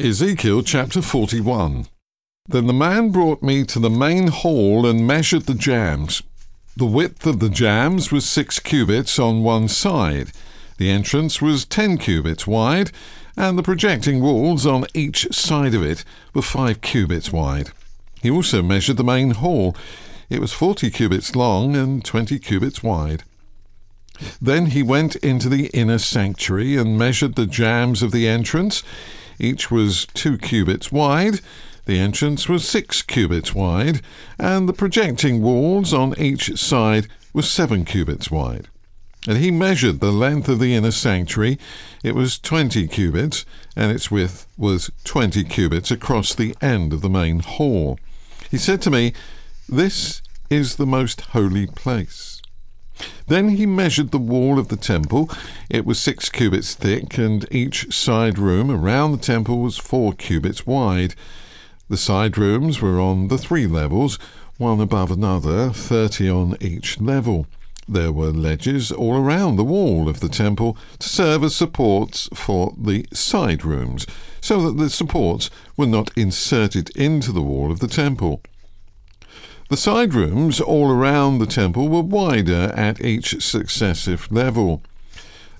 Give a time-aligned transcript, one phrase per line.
[0.00, 1.86] Ezekiel chapter 41.
[2.48, 6.20] Then the man brought me to the main hall and measured the jambs.
[6.76, 10.32] The width of the jambs was six cubits on one side.
[10.78, 12.90] The entrance was ten cubits wide,
[13.36, 16.04] and the projecting walls on each side of it
[16.34, 17.70] were five cubits wide.
[18.20, 19.76] He also measured the main hall.
[20.28, 23.22] It was forty cubits long and twenty cubits wide.
[24.42, 28.82] Then he went into the inner sanctuary and measured the jambs of the entrance.
[29.38, 31.40] Each was two cubits wide.
[31.86, 34.00] The entrance was six cubits wide,
[34.38, 38.68] and the projecting walls on each side were seven cubits wide.
[39.26, 41.58] And he measured the length of the inner sanctuary.
[42.02, 47.10] It was twenty cubits, and its width was twenty cubits across the end of the
[47.10, 47.98] main hall.
[48.50, 49.12] He said to me,
[49.68, 52.33] This is the most holy place.
[53.26, 55.30] Then he measured the wall of the temple.
[55.70, 60.66] It was six cubits thick, and each side room around the temple was four cubits
[60.66, 61.14] wide.
[61.88, 64.18] The side rooms were on the three levels,
[64.58, 67.46] one above another, thirty on each level.
[67.88, 72.74] There were ledges all around the wall of the temple to serve as supports for
[72.78, 74.06] the side rooms,
[74.40, 78.40] so that the supports were not inserted into the wall of the temple.
[79.74, 84.82] The side rooms all around the temple were wider at each successive level.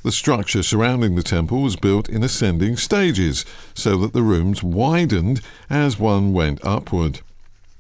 [0.04, 3.44] The structure surrounding the temple was built in ascending stages,
[3.74, 7.22] so that the rooms widened as one went upward.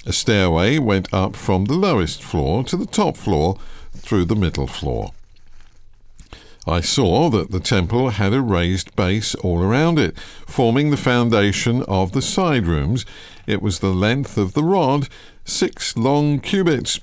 [0.06, 3.56] A stairway went up from the lowest floor to the top floor
[3.92, 5.12] through the middle floor.
[6.66, 10.18] I saw that the temple had a raised base all around it,
[10.48, 13.04] forming the foundation of the side rooms.
[13.46, 15.08] It was the length of the rod,
[15.44, 17.00] six long cubits.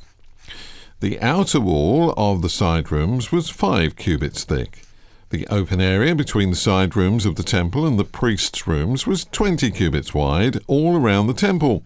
[0.99, 4.83] The outer wall of the side rooms was five cubits thick.
[5.29, 9.25] The open area between the side rooms of the temple and the priests' rooms was
[9.25, 11.83] twenty cubits wide all around the temple.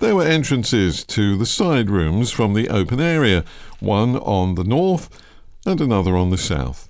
[0.00, 3.44] There were entrances to the side rooms from the open area,
[3.78, 5.08] one on the north
[5.64, 6.88] and another on the south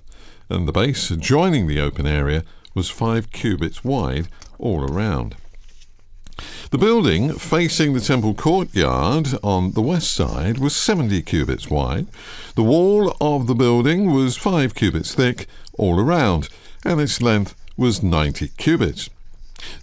[0.49, 2.43] and the base adjoining the open area
[2.73, 4.27] was five cubits wide
[4.59, 5.35] all around.
[6.73, 12.07] The building facing the temple courtyard on the west side was 70 cubits wide.
[12.55, 16.49] The wall of the building was 5 cubits thick all around,
[16.83, 19.11] and its length was 90 cubits.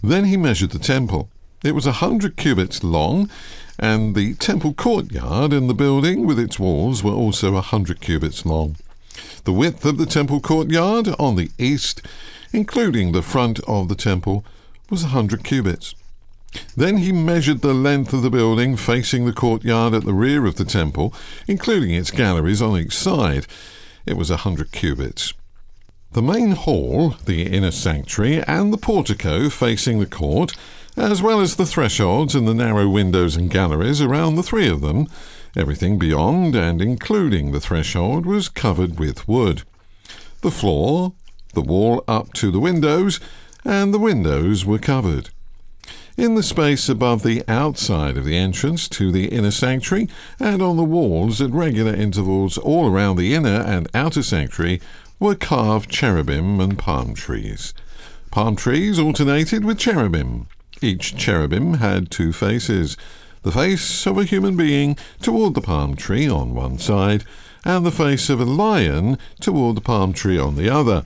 [0.03, 1.29] Then he measured the temple.
[1.63, 3.29] It was a 100 cubits long,
[3.79, 8.45] and the temple courtyard and the building with its walls were also a 100 cubits
[8.45, 8.75] long.
[9.45, 12.01] The width of the temple courtyard on the east,
[12.51, 14.43] including the front of the temple,
[14.89, 15.95] was a hundred cubits.
[16.75, 20.55] Then he measured the length of the building facing the courtyard at the rear of
[20.55, 21.13] the temple,
[21.47, 23.47] including its galleries on each side.
[24.05, 25.33] It was a hundred cubits.
[26.11, 30.53] The main hall, the inner sanctuary, and the portico facing the court,
[30.97, 34.81] as well as the thresholds and the narrow windows and galleries around the three of
[34.81, 35.07] them,
[35.55, 39.63] Everything beyond and including the threshold was covered with wood.
[40.41, 41.13] The floor,
[41.53, 43.19] the wall up to the windows,
[43.65, 45.29] and the windows were covered.
[46.17, 50.09] In the space above the outside of the entrance to the inner sanctuary,
[50.39, 54.81] and on the walls at regular intervals all around the inner and outer sanctuary,
[55.19, 57.73] were carved cherubim and palm trees.
[58.29, 60.47] Palm trees alternated with cherubim.
[60.81, 62.97] Each cherubim had two faces
[63.43, 67.23] the face of a human being toward the palm tree on one side,
[67.63, 71.05] and the face of a lion toward the palm tree on the other.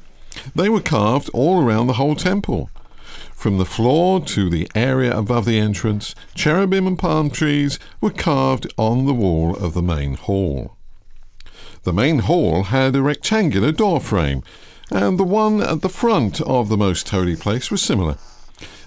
[0.55, 2.69] They were carved all around the whole temple.
[3.35, 8.73] From the floor to the area above the entrance, cherubim and palm trees were carved
[8.75, 10.75] on the wall of the main hall.
[11.83, 14.41] The main hall had a rectangular door frame,
[14.89, 18.17] and the one at the front of the most holy place was similar.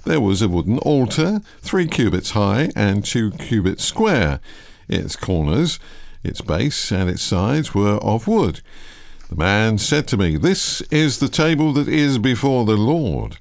[0.05, 4.41] There was a wooden altar, three cubits high and two cubits square.
[4.89, 5.79] Its corners,
[6.25, 8.61] its base, and its sides were of wood.
[9.29, 13.37] The man said to me, This is the table that is before the Lord.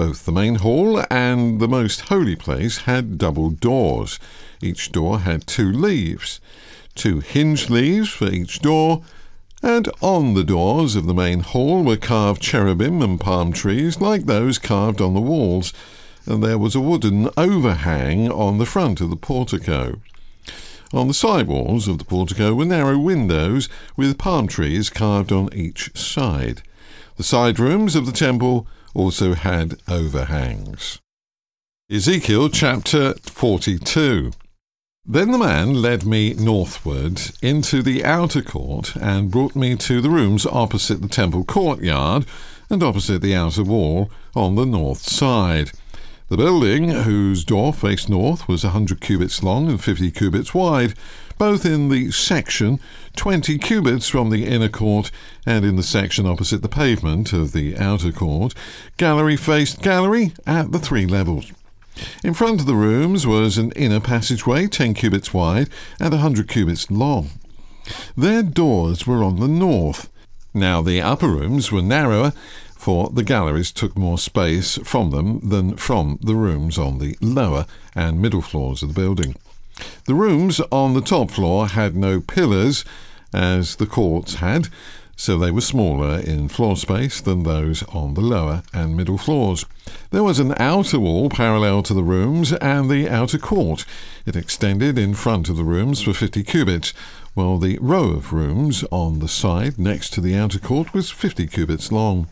[0.00, 4.18] Both the main hall and the most holy place had double doors.
[4.62, 6.40] Each door had two leaves,
[6.94, 9.02] two hinge leaves for each door,
[9.62, 14.24] and on the doors of the main hall were carved cherubim and palm trees like
[14.24, 15.74] those carved on the walls,
[16.24, 20.00] and there was a wooden overhang on the front of the portico.
[20.94, 23.68] On the side walls of the portico were narrow windows
[23.98, 26.62] with palm trees carved on each side.
[27.18, 31.00] The side rooms of the temple also had overhangs.
[31.90, 34.32] Ezekiel chapter 42.
[35.04, 40.10] Then the man led me northward into the outer court and brought me to the
[40.10, 42.26] rooms opposite the temple courtyard
[42.68, 45.72] and opposite the outer wall on the north side.
[46.30, 50.94] The building, whose door faced north, was hundred cubits long and fifty cubits wide,
[51.38, 52.78] both in the section
[53.16, 55.10] twenty cubits from the inner court
[55.44, 58.54] and in the section opposite the pavement of the outer court.
[58.96, 61.50] Gallery faced gallery at the three levels.
[62.22, 65.68] In front of the rooms was an inner passageway, ten cubits wide
[65.98, 67.30] and hundred cubits long.
[68.16, 70.08] Their doors were on the north.
[70.54, 72.32] Now the upper rooms were narrower
[72.80, 77.66] for the galleries took more space from them than from the rooms on the lower
[77.94, 79.36] and middle floors of the building.
[80.06, 82.84] The rooms on the top floor had no pillars,
[83.34, 84.68] as the courts had,
[85.14, 89.66] so they were smaller in floor space than those on the lower and middle floors.
[90.10, 93.84] There was an outer wall parallel to the rooms and the outer court.
[94.24, 96.94] It extended in front of the rooms for 50 cubits,
[97.34, 101.46] while the row of rooms on the side next to the outer court was 50
[101.48, 102.26] cubits long.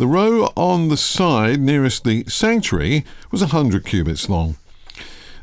[0.00, 4.56] The row on the side nearest the sanctuary was a hundred cubits long.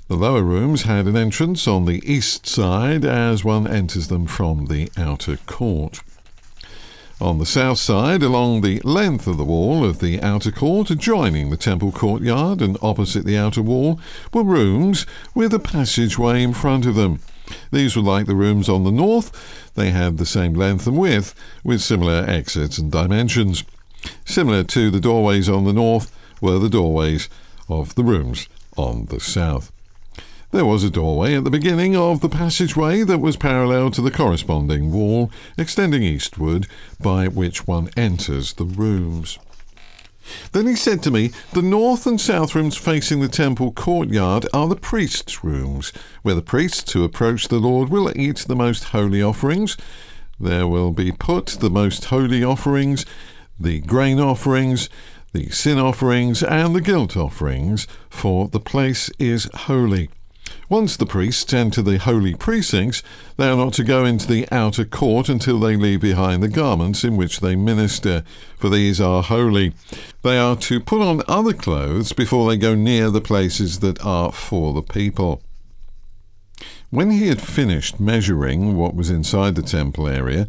[0.07, 4.65] The lower rooms had an entrance on the east side as one enters them from
[4.65, 5.99] the outer court.
[7.21, 11.51] On the south side, along the length of the wall of the outer court, adjoining
[11.51, 13.99] the temple courtyard and opposite the outer wall,
[14.33, 15.05] were rooms
[15.35, 17.19] with a passageway in front of them.
[17.71, 19.71] These were like the rooms on the north.
[19.75, 23.63] They had the same length and width, with similar exits and dimensions.
[24.25, 26.11] Similar to the doorways on the north
[26.41, 27.29] were the doorways
[27.69, 29.71] of the rooms on the south.
[30.51, 34.11] There was a doorway at the beginning of the passageway that was parallel to the
[34.11, 36.67] corresponding wall extending eastward
[37.01, 39.39] by which one enters the rooms.
[40.51, 44.67] Then he said to me, The north and south rooms facing the temple courtyard are
[44.67, 45.91] the priests' rooms,
[46.21, 49.77] where the priests who approach the Lord will eat the most holy offerings.
[50.39, 53.05] There will be put the most holy offerings
[53.59, 54.89] the grain offerings,
[55.33, 60.09] the sin offerings, and the guilt offerings, for the place is holy.
[60.69, 63.01] Once the priests enter the holy precincts,
[63.37, 67.03] they are not to go into the outer court until they leave behind the garments
[67.03, 68.23] in which they minister,
[68.57, 69.73] for these are holy.
[70.23, 74.31] They are to put on other clothes before they go near the places that are
[74.31, 75.41] for the people.
[76.89, 80.47] When he had finished measuring what was inside the temple area,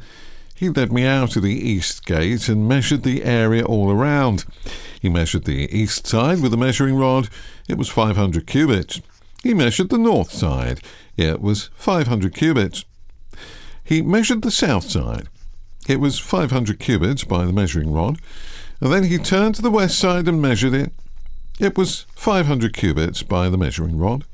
[0.58, 4.44] he led me out of the east gate and measured the area all around.
[5.00, 7.28] He measured the east side with a measuring rod.
[7.68, 9.00] It was 500 cubits.
[9.44, 10.80] He measured the north side.
[11.16, 12.84] It was 500 cubits.
[13.84, 15.28] He measured the south side.
[15.88, 18.18] It was 500 cubits by the measuring rod.
[18.80, 20.92] And then he turned to the west side and measured it.
[21.60, 24.24] It was 500 cubits by the measuring rod.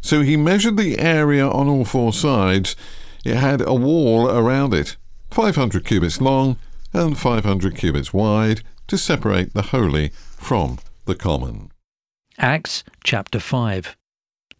[0.00, 2.74] So he measured the area on all four sides.
[3.22, 4.96] It had a wall around it.
[5.34, 6.56] 500 cubits long
[6.92, 11.72] and 500 cubits wide to separate the holy from the common.
[12.38, 13.96] Acts chapter 5.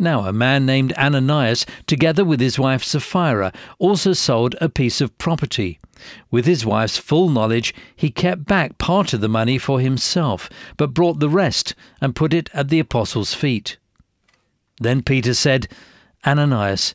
[0.00, 5.16] Now, a man named Ananias, together with his wife Sapphira, also sold a piece of
[5.16, 5.78] property.
[6.32, 10.92] With his wife's full knowledge, he kept back part of the money for himself, but
[10.92, 13.76] brought the rest and put it at the apostles' feet.
[14.80, 15.68] Then Peter said,
[16.26, 16.94] Ananias,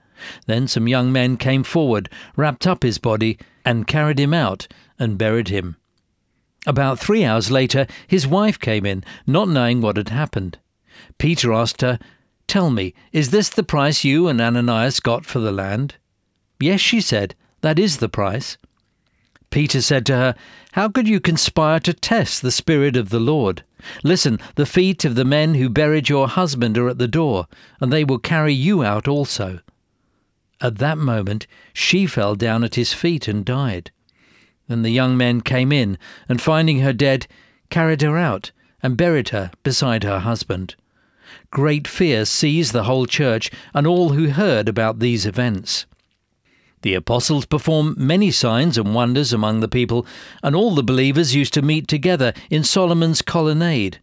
[0.45, 4.67] Then some young men came forward, wrapped up his body, and carried him out
[4.99, 5.77] and buried him.
[6.67, 10.59] About three hours later, his wife came in, not knowing what had happened.
[11.17, 11.97] Peter asked her,
[12.47, 15.95] Tell me, is this the price you and Ananias got for the land?
[16.59, 18.57] Yes, she said, that is the price.
[19.49, 20.35] Peter said to her,
[20.73, 23.63] How could you conspire to test the Spirit of the Lord?
[24.03, 27.47] Listen, the feet of the men who buried your husband are at the door,
[27.79, 29.59] and they will carry you out also.
[30.61, 33.91] At that moment she fell down at his feet and died.
[34.67, 35.97] Then the young men came in,
[36.29, 37.27] and finding her dead,
[37.69, 38.51] carried her out
[38.83, 40.75] and buried her beside her husband.
[41.49, 45.85] Great fear seized the whole church and all who heard about these events.
[46.81, 50.05] The apostles performed many signs and wonders among the people,
[50.41, 53.99] and all the believers used to meet together in Solomon's colonnade.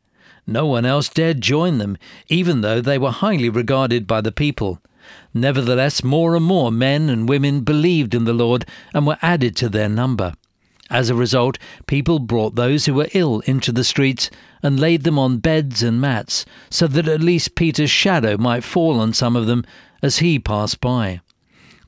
[0.47, 1.99] No one else dared join them,
[2.29, 4.81] even though they were highly regarded by the people.
[5.33, 9.69] Nevertheless, more and more men and women believed in the Lord and were added to
[9.69, 10.35] their number.
[10.91, 14.31] As a result, people brought those who were ill into the streets
[14.63, 18.99] and laid them on beds and mats, so that at least Peter's shadow might fall
[18.99, 19.65] on some of them
[20.03, 21.21] as he passed by.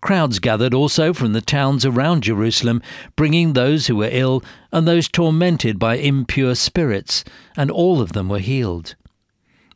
[0.00, 2.80] Crowds gathered also from the towns around Jerusalem,
[3.16, 7.24] bringing those who were ill and those tormented by impure spirits,
[7.56, 8.94] and all of them were healed.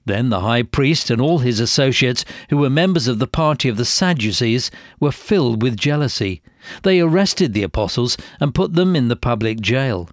[0.07, 3.77] Then the high priest and all his associates, who were members of the party of
[3.79, 4.71] the Sadducees,
[5.01, 6.43] were filled with jealousy.
[6.83, 10.11] They arrested the apostles and put them in the public jail.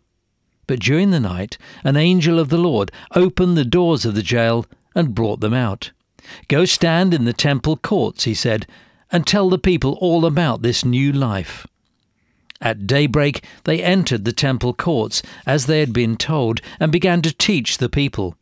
[0.67, 4.65] But during the night, an angel of the Lord opened the doors of the jail
[4.95, 5.91] and brought them out.
[6.47, 8.67] Go stand in the temple courts, he said,
[9.11, 11.67] and tell the people all about this new life.
[12.61, 17.35] At daybreak they entered the temple courts, as they had been told, and began to
[17.35, 18.37] teach the people.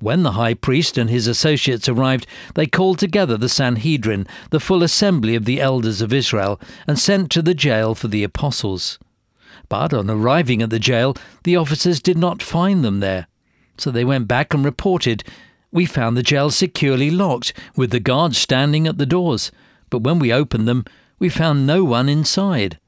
[0.00, 4.82] When the high priest and his associates arrived, they called together the Sanhedrin, the full
[4.82, 8.98] assembly of the elders of Israel, and sent to the jail for the apostles.
[9.68, 13.26] But on arriving at the jail, the officers did not find them there.
[13.78, 15.24] So they went back and reported,
[15.70, 19.50] We found the jail securely locked, with the guards standing at the doors
[19.92, 20.86] but when we opened them,
[21.18, 22.78] we found no one inside.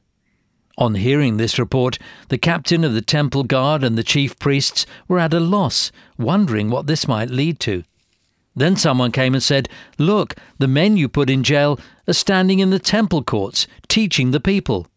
[0.76, 1.98] On hearing this report,
[2.30, 6.68] the captain of the temple guard and the chief priests were at a loss, wondering
[6.68, 7.84] what this might lead to.
[8.56, 11.78] Then someone came and said, Look, the men you put in jail
[12.08, 14.88] are standing in the temple courts, teaching the people.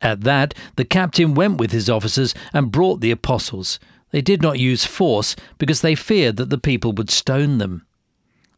[0.00, 3.78] At that, the captain went with his officers and brought the apostles.
[4.10, 7.86] They did not use force because they feared that the people would stone them.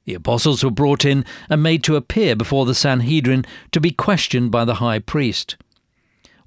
[0.04, 4.50] The apostles were brought in and made to appear before the Sanhedrin to be questioned
[4.50, 5.56] by the high priest.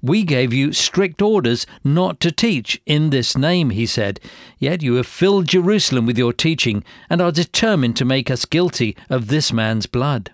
[0.02, 4.18] We gave you strict orders not to teach in this name, he said,
[4.58, 8.96] yet you have filled Jerusalem with your teaching and are determined to make us guilty
[9.08, 10.32] of this man's blood.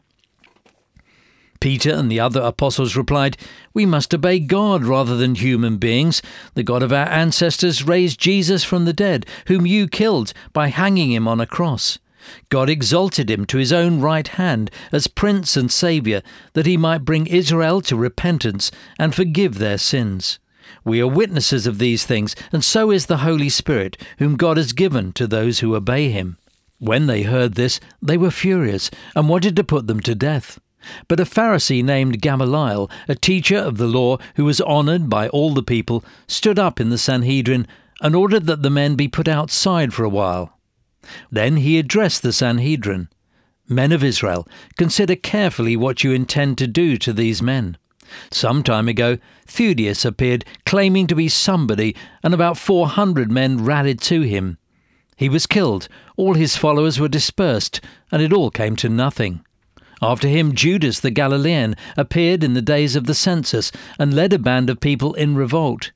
[1.61, 3.37] Peter and the other apostles replied,
[3.75, 6.23] We must obey God rather than human beings.
[6.55, 11.13] The God of our ancestors raised Jesus from the dead, whom you killed by hanging
[11.13, 11.99] him on a cross.
[12.49, 17.05] God exalted him to his own right hand as Prince and Saviour, that he might
[17.05, 20.39] bring Israel to repentance and forgive their sins.
[20.85, 24.73] We are witnesses of these things, and so is the Holy Spirit, whom God has
[24.73, 26.37] given to those who obey him.
[26.79, 30.61] When they heard this, they were furious and wanted to put them to death.
[31.09, 35.53] But a Pharisee named Gamaliel, a teacher of the law who was honoured by all
[35.53, 37.67] the people, stood up in the Sanhedrin
[38.01, 40.58] and ordered that the men be put outside for a while.
[41.31, 43.09] Then he addressed the Sanhedrin
[43.71, 44.49] Men of Israel,
[44.79, 47.77] consider carefully what you intend to do to these men.
[48.31, 54.23] Some time ago, Theudas appeared claiming to be somebody, and about 400 men rallied to
[54.23, 54.57] him.
[55.17, 59.45] He was killed, all his followers were dispersed, and it all came to nothing.
[60.01, 64.39] After him, Judas the Galilean appeared in the days of the census and led a
[64.39, 65.91] band of people in revolt.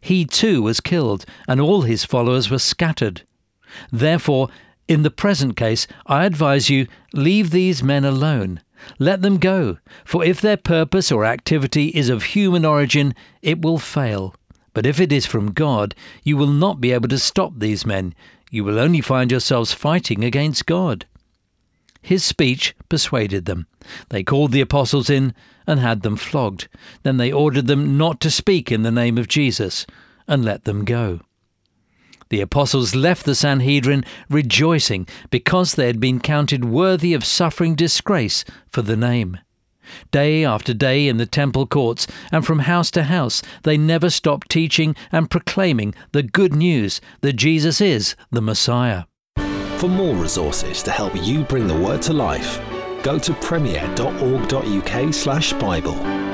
[0.00, 3.22] He too was killed, and all his followers were scattered.
[3.92, 4.48] Therefore,
[4.86, 8.60] in the present case, I advise you leave these men alone.
[8.98, 13.78] Let them go, for if their purpose or activity is of human origin, it will
[13.78, 14.34] fail.
[14.74, 18.14] But if it is from God, you will not be able to stop these men.
[18.50, 21.06] You will only find yourselves fighting against God.
[22.02, 23.66] His speech persuaded them.
[24.10, 25.32] They called the apostles in
[25.66, 26.68] and had them flogged.
[27.02, 29.86] Then they ordered them not to speak in the name of Jesus
[30.28, 31.20] and let them go.
[32.34, 38.44] The apostles left the Sanhedrin rejoicing because they had been counted worthy of suffering disgrace
[38.68, 39.38] for the name.
[40.10, 44.50] Day after day in the temple courts and from house to house, they never stopped
[44.50, 49.04] teaching and proclaiming the good news that Jesus is the Messiah.
[49.76, 52.60] For more resources to help you bring the word to life,
[53.04, 56.33] go to premier.org.uk/bible.